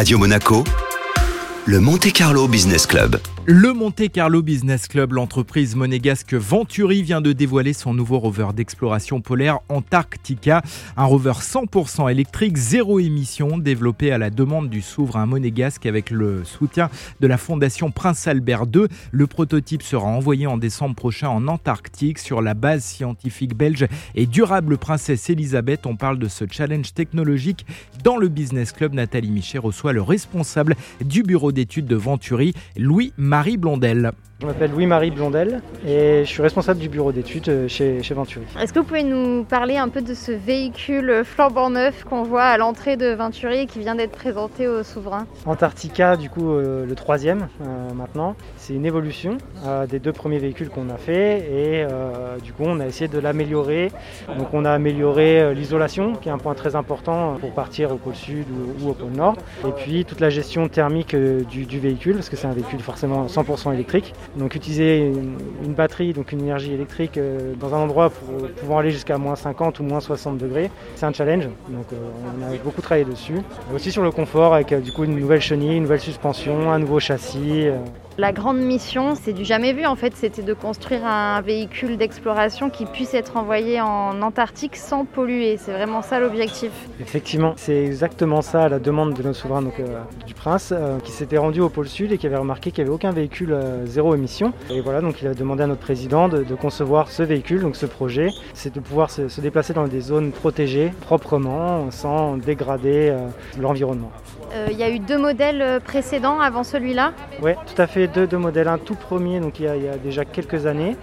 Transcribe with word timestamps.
Radio 0.00 0.16
Monaco, 0.16 0.64
le 1.66 1.78
Monte 1.78 2.10
Carlo 2.10 2.48
Business 2.48 2.86
Club. 2.86 3.20
Le 3.46 3.72
Monte 3.72 4.10
Carlo 4.12 4.42
Business 4.42 4.86
Club, 4.86 5.14
l'entreprise 5.14 5.74
monégasque 5.74 6.34
Venturi 6.34 7.02
vient 7.02 7.22
de 7.22 7.32
dévoiler 7.32 7.72
son 7.72 7.94
nouveau 7.94 8.18
rover 8.18 8.48
d'exploration 8.54 9.22
polaire 9.22 9.60
Antarctica, 9.70 10.60
un 10.98 11.04
rover 11.06 11.32
100% 11.40 12.10
électrique, 12.10 12.58
zéro 12.58 13.00
émission, 13.00 13.56
développé 13.56 14.12
à 14.12 14.18
la 14.18 14.28
demande 14.28 14.68
du 14.68 14.82
souverain 14.82 15.24
monégasque 15.24 15.86
avec 15.86 16.10
le 16.10 16.44
soutien 16.44 16.90
de 17.20 17.26
la 17.26 17.38
fondation 17.38 17.90
Prince 17.90 18.28
Albert 18.28 18.66
II. 18.74 18.84
Le 19.10 19.26
prototype 19.26 19.82
sera 19.82 20.06
envoyé 20.06 20.46
en 20.46 20.58
décembre 20.58 20.94
prochain 20.94 21.30
en 21.30 21.48
Antarctique 21.48 22.18
sur 22.18 22.42
la 22.42 22.52
base 22.52 22.84
scientifique 22.84 23.56
belge 23.56 23.86
et 24.14 24.26
durable 24.26 24.76
Princesse 24.76 25.30
Elisabeth. 25.30 25.86
On 25.86 25.96
parle 25.96 26.18
de 26.18 26.28
ce 26.28 26.44
challenge 26.48 26.92
technologique 26.92 27.64
dans 28.04 28.18
le 28.18 28.28
Business 28.28 28.72
Club. 28.72 28.92
Nathalie 28.92 29.30
Michet 29.30 29.58
reçoit 29.58 29.94
le 29.94 30.02
responsable 30.02 30.76
du 31.02 31.22
bureau 31.22 31.52
d'études 31.52 31.86
de 31.86 31.96
Venturi, 31.96 32.52
Louis 32.76 33.14
Marie 33.30 33.56
Blondel. 33.56 34.12
Je 34.40 34.46
m'appelle 34.46 34.70
Louis-Marie 34.70 35.10
Blondel 35.10 35.60
et 35.86 36.22
je 36.24 36.28
suis 36.30 36.40
responsable 36.40 36.80
du 36.80 36.88
bureau 36.88 37.12
d'études 37.12 37.50
euh, 37.50 37.68
chez, 37.68 38.02
chez 38.02 38.14
Venturi. 38.14 38.46
Est-ce 38.58 38.72
que 38.72 38.78
vous 38.78 38.86
pouvez 38.86 39.02
nous 39.02 39.44
parler 39.44 39.76
un 39.76 39.90
peu 39.90 40.00
de 40.00 40.14
ce 40.14 40.32
véhicule 40.32 41.24
flambant 41.26 41.68
neuf 41.68 42.04
qu'on 42.04 42.22
voit 42.22 42.44
à 42.44 42.56
l'entrée 42.56 42.96
de 42.96 43.12
Venturi 43.12 43.58
et 43.58 43.66
qui 43.66 43.80
vient 43.80 43.94
d'être 43.94 44.12
présenté 44.12 44.66
au 44.66 44.82
souverain? 44.82 45.26
Antarctica, 45.44 46.16
du 46.16 46.30
coup, 46.30 46.52
euh, 46.52 46.86
le 46.86 46.94
troisième 46.94 47.48
euh, 47.60 47.92
maintenant. 47.94 48.34
C'est 48.56 48.72
une 48.72 48.86
évolution 48.86 49.36
euh, 49.66 49.86
des 49.86 49.98
deux 49.98 50.12
premiers 50.12 50.38
véhicules 50.38 50.70
qu'on 50.70 50.88
a 50.88 50.96
fait 50.96 51.40
et 51.52 51.86
du 52.42 52.54
coup, 52.54 52.62
on 52.64 52.80
a 52.80 52.86
essayé 52.86 53.08
de 53.08 53.18
l'améliorer. 53.18 53.92
Donc, 54.38 54.54
on 54.54 54.64
a 54.64 54.70
amélioré 54.70 55.54
l'isolation, 55.54 56.14
qui 56.14 56.30
est 56.30 56.32
un 56.32 56.38
point 56.38 56.54
très 56.54 56.76
important 56.76 57.36
pour 57.40 57.50
partir 57.50 57.92
au 57.92 57.96
pôle 57.96 58.14
sud 58.14 58.46
ou, 58.48 58.86
ou 58.86 58.90
au 58.90 58.94
pôle 58.94 59.12
nord. 59.12 59.36
Et 59.68 59.72
puis, 59.72 60.06
toute 60.06 60.20
la 60.20 60.30
gestion 60.30 60.66
thermique 60.68 61.14
du, 61.14 61.66
du 61.66 61.78
véhicule, 61.78 62.14
parce 62.14 62.30
que 62.30 62.36
c'est 62.36 62.46
un 62.46 62.54
véhicule 62.54 62.80
forcément 62.80 63.26
100% 63.26 63.74
électrique. 63.74 64.14
Donc 64.36 64.54
utiliser 64.54 64.98
une, 64.98 65.74
batterie, 65.74 66.12
donc 66.12 66.30
une 66.30 66.40
énergie 66.40 66.72
électrique 66.72 67.18
euh, 67.18 67.54
dans 67.54 67.74
un 67.74 67.78
endroit 67.78 68.10
pour, 68.10 68.48
pouvant 68.48 68.78
aller 68.78 68.92
jusqu'à 68.92 69.18
moins 69.18 69.34
50 69.34 69.80
ou 69.80 69.82
moins 69.82 70.00
60 70.00 70.38
degrés, 70.38 70.70
c'est 70.94 71.06
un 71.06 71.12
challenge. 71.12 71.48
Donc 71.68 71.86
euh, 71.92 71.96
on 72.38 72.52
a 72.52 72.56
beaucoup 72.62 72.80
travaillé 72.80 73.04
dessus. 73.04 73.38
Aussi 73.74 73.90
sur 73.90 74.02
le 74.02 74.12
confort 74.12 74.54
avec 74.54 74.72
euh, 74.72 74.80
du 74.80 74.92
coup 74.92 75.04
une 75.04 75.18
nouvelle 75.18 75.40
chenille, 75.40 75.76
une 75.76 75.82
nouvelle 75.82 76.00
suspension, 76.00 76.70
un 76.70 76.78
nouveau 76.78 77.00
châssis. 77.00 77.66
La 78.20 78.32
grande 78.32 78.58
mission, 78.58 79.14
c'est 79.14 79.32
du 79.32 79.46
jamais 79.46 79.72
vu 79.72 79.86
en 79.86 79.96
fait, 79.96 80.12
c'était 80.14 80.42
de 80.42 80.52
construire 80.52 81.06
un 81.06 81.40
véhicule 81.40 81.96
d'exploration 81.96 82.68
qui 82.68 82.84
puisse 82.84 83.14
être 83.14 83.38
envoyé 83.38 83.80
en 83.80 84.20
Antarctique 84.20 84.76
sans 84.76 85.06
polluer. 85.06 85.56
C'est 85.56 85.72
vraiment 85.72 86.02
ça 86.02 86.20
l'objectif. 86.20 86.70
Effectivement, 87.00 87.54
c'est 87.56 87.82
exactement 87.82 88.42
ça 88.42 88.68
la 88.68 88.78
demande 88.78 89.14
de 89.14 89.22
notre 89.22 89.38
souverain 89.38 89.62
donc, 89.62 89.80
euh, 89.80 90.02
du 90.26 90.34
prince 90.34 90.70
euh, 90.70 90.98
qui 90.98 91.12
s'était 91.12 91.38
rendu 91.38 91.62
au 91.62 91.70
pôle 91.70 91.88
sud 91.88 92.12
et 92.12 92.18
qui 92.18 92.26
avait 92.26 92.36
remarqué 92.36 92.72
qu'il 92.72 92.84
n'y 92.84 92.88
avait 92.88 92.94
aucun 92.94 93.10
véhicule 93.10 93.54
euh, 93.54 93.86
zéro 93.86 94.14
émission. 94.14 94.52
Et 94.68 94.82
voilà, 94.82 95.00
donc 95.00 95.22
il 95.22 95.26
a 95.26 95.32
demandé 95.32 95.62
à 95.62 95.66
notre 95.66 95.80
président 95.80 96.28
de, 96.28 96.42
de 96.42 96.54
concevoir 96.54 97.10
ce 97.10 97.22
véhicule, 97.22 97.62
donc 97.62 97.74
ce 97.74 97.86
projet, 97.86 98.28
c'est 98.52 98.74
de 98.74 98.80
pouvoir 98.80 99.10
se, 99.10 99.28
se, 99.28 99.40
déplacer 99.40 99.72
dans 99.72 99.88
des 99.88 100.02
zones 100.02 100.32
protégées 100.32 100.92
proprement 101.06 101.90
sans 101.90 102.36
dégrader 102.36 103.16
l'environnement. 103.58 104.10
Il 104.68 104.76
y 104.76 104.82
a 104.82 104.90
eu 104.90 104.98
deux 104.98 105.16
modèles 105.16 105.80
précédents 105.84 106.40
avant 106.40 106.64
celui-là 106.64 107.12
Oui, 107.40 107.52
tout 107.66 107.80
à 107.80 107.86
fait, 107.86 108.09
deux, 108.14 108.26
deux 108.26 108.38
modèles. 108.38 108.68
Un 108.68 108.78
tout 108.78 108.94
premier, 108.94 109.40
donc 109.40 109.58
il 109.58 109.64
y 109.64 109.68
a, 109.68 109.76
il 109.76 109.84
y 109.84 109.88
a 109.88 109.96
déjà 109.96 110.24
quelques 110.24 110.66
années. 110.66 110.96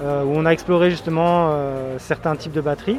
Euh, 0.00 0.24
où 0.24 0.30
on 0.34 0.46
a 0.46 0.50
exploré 0.50 0.90
justement 0.90 1.50
euh, 1.50 1.96
certains 1.98 2.34
types 2.36 2.52
de 2.52 2.60
batteries. 2.60 2.98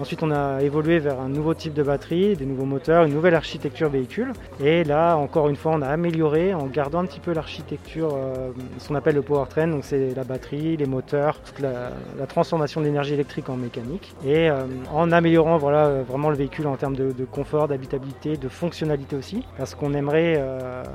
Ensuite, 0.00 0.22
on 0.22 0.30
a 0.30 0.62
évolué 0.62 0.98
vers 0.98 1.20
un 1.20 1.28
nouveau 1.28 1.52
type 1.54 1.74
de 1.74 1.82
batterie, 1.82 2.34
des 2.34 2.46
nouveaux 2.46 2.64
moteurs, 2.64 3.04
une 3.04 3.12
nouvelle 3.12 3.34
architecture 3.34 3.90
véhicule. 3.90 4.32
Et 4.58 4.84
là, 4.84 5.16
encore 5.16 5.48
une 5.48 5.56
fois, 5.56 5.72
on 5.74 5.82
a 5.82 5.86
amélioré 5.86 6.54
en 6.54 6.66
gardant 6.66 7.00
un 7.00 7.04
petit 7.04 7.20
peu 7.20 7.32
l'architecture, 7.32 8.14
euh, 8.14 8.50
ce 8.78 8.88
qu'on 8.88 8.94
appelle 8.94 9.14
le 9.14 9.22
powertrain. 9.22 9.68
Donc, 9.68 9.84
c'est 9.84 10.14
la 10.14 10.24
batterie, 10.24 10.76
les 10.76 10.86
moteurs, 10.86 11.38
toute 11.40 11.60
la, 11.60 11.90
transformation 12.26 12.80
de 12.80 12.86
l'énergie 12.86 13.12
électrique 13.12 13.50
en 13.50 13.56
mécanique. 13.56 14.14
Et 14.24 14.48
en 14.90 15.12
améliorant 15.12 15.58
voilà, 15.58 16.02
vraiment 16.08 16.30
le 16.30 16.36
véhicule 16.36 16.66
en 16.66 16.76
termes 16.76 16.96
de, 16.96 17.12
de 17.12 17.24
confort, 17.24 17.68
d'habitabilité, 17.68 18.38
de 18.38 18.48
fonctionnalité 18.48 19.16
aussi. 19.16 19.44
Parce 19.58 19.74
qu'on 19.74 19.92
aimerait 19.92 20.42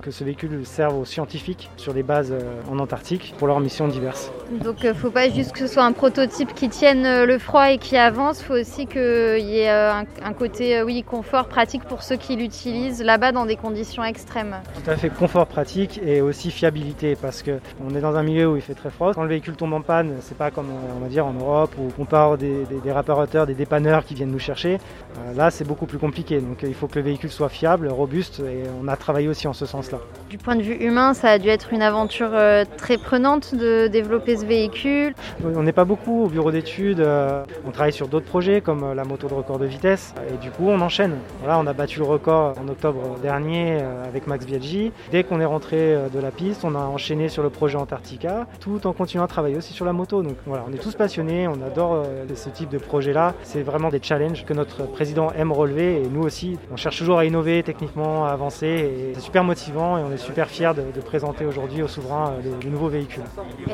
que 0.02 0.10
ce 0.10 0.24
véhicule 0.24 0.66
serve 0.66 0.98
aux 0.98 1.06
scientifiques 1.06 1.70
sur 1.78 1.94
les 1.94 2.02
bases 2.02 2.34
en 2.72 2.80
Antarctique 2.80 3.36
pour 3.38 3.48
leurs 3.48 3.60
missions 3.60 3.88
diverses. 3.88 4.32
Donc, 4.64 4.78
faut 4.94 5.12
pas 5.12 5.28
juste 5.38 5.52
que 5.52 5.60
ce 5.60 5.68
soit 5.68 5.84
un 5.84 5.92
prototype 5.92 6.56
qui 6.56 6.68
tienne 6.68 7.24
le 7.26 7.38
froid 7.38 7.70
et 7.70 7.78
qui 7.78 7.96
avance, 7.96 8.40
il 8.40 8.46
faut 8.46 8.56
aussi 8.56 8.88
qu'il 8.88 9.46
y 9.46 9.60
ait 9.60 9.70
un, 9.70 10.04
un 10.26 10.34
côté 10.34 10.82
oui, 10.82 11.04
confort, 11.04 11.48
pratique 11.48 11.84
pour 11.84 12.02
ceux 12.02 12.16
qui 12.16 12.36
l'utilisent 12.36 13.04
là-bas 13.04 13.32
dans 13.32 13.46
des 13.46 13.56
conditions 13.56 14.04
extrêmes. 14.04 14.56
Tout 14.84 14.90
à 14.90 14.96
fait, 14.96 15.10
confort 15.10 15.46
pratique 15.46 16.00
et 16.04 16.22
aussi 16.22 16.50
fiabilité 16.50 17.16
parce 17.16 17.44
qu'on 17.44 17.96
est 17.96 18.02
dans 18.02 18.16
un 18.16 18.24
milieu 18.24 18.50
où 18.50 18.56
il 18.56 18.64
fait 18.64 18.74
très 18.74 18.90
froid. 18.90 19.14
Quand 19.14 19.22
le 19.22 19.30
véhicule 19.30 19.56
tombe 19.56 19.74
en 19.74 19.82
panne, 19.82 20.16
c'est 20.22 20.36
pas 20.36 20.50
comme 20.50 20.70
on 20.96 21.00
va 21.00 21.08
dire 21.08 21.28
en 21.28 21.34
Europe 21.34 21.76
où 21.78 21.92
on 22.00 22.06
part 22.06 22.40
des, 22.40 22.66
des, 22.66 22.80
des 22.84 22.92
réparateurs, 22.92 23.46
des 23.46 23.54
dépanneurs 23.54 24.06
qui 24.06 24.16
viennent 24.16 24.32
nous 24.32 24.40
chercher. 24.40 24.80
Euh, 25.20 25.34
là, 25.36 25.52
c'est 25.52 25.66
beaucoup 25.66 25.86
plus 25.86 26.00
compliqué. 26.00 26.42
Donc 26.42 26.64
il 26.64 26.74
faut 26.74 26.88
que 26.88 26.98
le 26.98 27.06
véhicule 27.06 27.30
soit 27.30 27.50
fiable, 27.50 27.90
robuste 27.90 28.40
et 28.40 28.64
on 28.84 28.88
a 28.88 28.96
travaillé 28.96 29.28
aussi 29.28 29.48
en 29.48 29.54
ce 29.54 29.68
sens-là. 29.68 30.00
Du 30.32 30.40
point 30.40 30.56
de 30.56 30.64
vue 30.64 30.78
humain, 30.78 31.14
ça 31.14 31.30
a 31.30 31.38
dû 31.38 31.50
être 31.50 31.74
une 31.74 31.84
aventure 31.84 32.32
euh, 32.34 32.66
très 32.78 32.98
prenante 32.98 33.54
de 33.54 33.86
développer 33.88 34.36
ce 34.36 34.46
véhicule. 34.46 35.14
On 35.44 35.64
n'est 35.64 35.72
pas 35.72 35.86
beaucoup 35.86 36.26
au 36.26 36.28
bureau 36.28 36.52
d'études. 36.52 37.00
Euh, 37.00 37.44
on 37.66 37.72
travaille 37.72 37.94
sur 37.94 38.08
d'autres 38.08 38.26
projets 38.26 38.62
comme 38.62 38.94
la 38.94 39.04
moto 39.04 39.28
de 39.28 39.34
record 39.34 39.60
de 39.60 39.66
vitesse. 39.66 40.14
Et 40.34 40.38
du 40.38 40.52
coup, 40.52 40.68
on 40.68 40.82
enchaîne. 40.82 41.16
Voilà, 41.40 41.60
on 41.60 41.68
a 41.68 41.74
battu 41.74 42.00
le 42.00 42.06
record 42.06 42.56
en 42.62 42.68
octobre 42.68 43.18
dernier 43.22 43.78
euh, 43.82 44.06
avec 44.06 44.28
Max 44.28 44.46
Biaggi. 44.46 44.92
Dès 45.12 45.24
qu'on 45.24 45.40
est 45.40 45.46
rentré 45.46 45.78
euh, 45.78 46.10
de 46.10 46.20
la 46.20 46.32
piste, 46.32 46.64
on 46.64 46.76
a 46.76 46.80
enchaîné 46.80 47.30
sur 47.30 47.44
le 47.44 47.50
projet 47.50 47.78
Antarctica, 47.78 48.48
tout 48.60 48.86
en 48.88 48.94
continuant 48.94 49.24
à 49.24 49.28
travailler 49.28 49.58
aussi 49.58 49.74
sur 49.74 49.86
la 49.86 49.94
moto. 49.94 50.22
Donc 50.22 50.36
voilà, 50.46 50.64
on 50.70 50.74
est 50.74 50.78
tous 50.78 50.96
passionnés, 50.96 51.48
on 51.48 51.62
adore 51.66 51.94
euh, 51.94 52.26
ce 52.36 52.50
type 52.50 52.70
de 52.70 52.78
projet-là. 52.78 53.34
C'est 53.44 53.62
vraiment 53.62 53.90
des 53.90 54.00
challenges 54.02 54.46
que 54.46 54.54
notre 54.54 54.84
président 54.84 55.32
aime 55.38 55.52
relever 55.52 56.02
et 56.02 56.08
nous 56.08 56.24
aussi. 56.24 56.58
On 56.72 56.78
cherche 56.78 56.98
toujours 56.98 57.20
à 57.20 57.26
innover 57.26 57.64
techniquement, 57.64 58.26
à 58.26 58.30
avancer. 58.30 58.68
Et 58.68 59.12
c'est 59.16 59.22
super 59.22 59.44
motivant 59.44 59.98
et 59.98 60.02
on 60.02 60.12
est 60.12 60.18
super 60.18 60.48
fiers 60.48 60.74
de, 60.76 60.84
de 60.96 61.02
présenter 61.04 61.46
aujourd'hui 61.46 61.82
au 61.84 61.88
souverain 61.88 62.34
le, 62.44 62.52
le 62.64 62.70
nouveau 62.70 62.88
véhicule. 62.90 63.24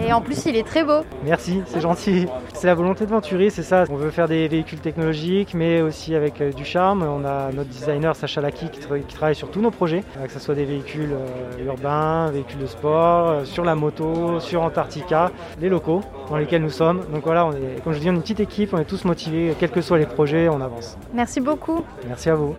Et 0.06 0.14
en 0.14 0.22
plus, 0.22 0.46
il 0.46 0.56
est 0.56 0.64
très 0.68 0.84
beau. 0.84 1.02
Merci, 1.26 1.43
c'est 1.66 1.82
gentil. 1.82 2.28
C'est 2.54 2.68
la 2.68 2.76
volonté 2.76 3.06
de 3.06 3.10
Venturi, 3.10 3.52
c'est 3.52 3.64
ça. 3.64 3.86
On 3.90 3.96
veut 3.96 4.12
faire 4.12 4.28
des 4.28 4.48
véhicules 4.48 4.80
technologiques, 4.80 5.54
mais 5.54 5.82
aussi 5.82 6.16
avec 6.16 6.40
euh, 6.42 6.52
du 6.52 6.66
charme. 6.66 7.04
On 7.04 7.26
a 7.26 7.52
notre 7.52 7.70
designer 7.70 8.16
Sacha 8.16 8.42
Laki 8.42 8.70
qui, 8.70 8.80
tra 8.80 8.98
qui 9.00 9.16
travaille 9.16 9.36
sur 9.36 9.50
tous 9.52 9.62
nos 9.62 9.72
projets, 9.72 10.04
euh, 10.18 10.26
que 10.26 10.32
ce 10.32 10.40
soit 10.40 10.56
des 10.56 10.66
véhicules 10.66 11.14
euh, 11.14 11.66
urbains, 11.66 12.32
véhicules 12.32 12.60
de 12.60 12.66
sport, 12.66 13.46
sur 13.46 13.66
la 13.66 13.76
moto, 13.76 14.40
sur 14.40 14.62
Antarctica, 14.62 15.32
les 15.60 15.70
locaux 15.70 16.02
dans 16.30 16.38
lesquels 16.38 16.62
nous 16.62 16.70
sommes. 16.70 17.02
Donc 17.14 17.24
voilà, 17.24 17.46
on 17.46 17.52
est, 17.52 17.84
comme 17.84 17.94
je 17.94 18.00
dis, 18.00 18.10
on 18.10 18.14
est 18.14 18.16
une 18.16 18.22
petite 18.22 18.40
équipe, 18.40 18.74
on 18.74 18.80
est 18.80 18.86
tous 18.86 19.06
motivés, 19.06 19.54
quels 19.60 19.72
que 19.72 19.82
soient 19.82 19.98
les 19.98 20.06
projets, 20.06 20.50
on 20.50 20.62
avance. 20.62 20.98
Merci 21.14 21.42
beaucoup. 21.42 21.84
Merci 22.08 22.30
à 22.30 22.36
vous. 22.36 22.52